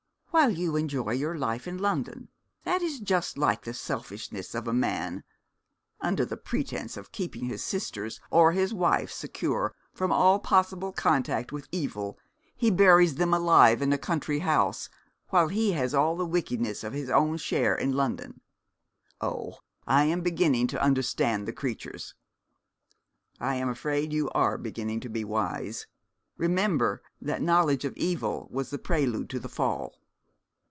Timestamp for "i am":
19.85-20.21, 23.41-23.67